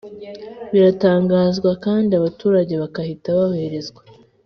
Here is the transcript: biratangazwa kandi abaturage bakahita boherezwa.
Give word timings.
biratangazwa 0.71 1.71
kandi 1.85 2.11
abaturage 2.19 2.73
bakahita 2.83 3.27
boherezwa. 3.37 4.01